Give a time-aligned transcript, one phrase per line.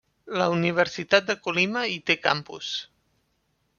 [0.41, 2.75] La Universitat de Colima hi té campus.